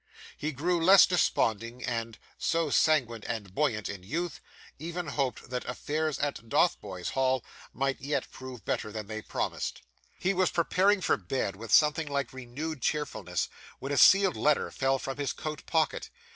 He 0.35 0.51
grew 0.51 0.83
less 0.83 1.05
desponding, 1.05 1.83
and 1.85 2.17
so 2.39 2.71
sanguine 2.71 3.23
and 3.25 3.53
buoyant 3.53 3.87
is 3.87 3.99
youth 3.99 4.39
even 4.79 5.05
hoped 5.09 5.51
that 5.51 5.63
affairs 5.65 6.17
at 6.17 6.49
Dotheboys 6.49 7.09
Hall 7.11 7.43
might 7.71 8.01
yet 8.01 8.31
prove 8.31 8.65
better 8.65 8.91
than 8.91 9.05
they 9.05 9.21
promised. 9.21 9.83
He 10.17 10.33
was 10.33 10.49
preparing 10.49 11.01
for 11.01 11.17
bed, 11.17 11.55
with 11.55 11.71
something 11.71 12.07
like 12.07 12.33
renewed 12.33 12.81
cheerfulness, 12.81 13.47
when 13.77 13.91
a 13.91 13.97
sealed 13.97 14.35
letter 14.35 14.71
fell 14.71 14.97
from 14.97 15.17
his 15.17 15.33
coat 15.33 15.67
pocket. 15.67 16.09